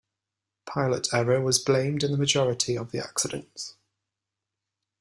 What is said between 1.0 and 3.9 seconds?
error was blamed in a majority of the accidents.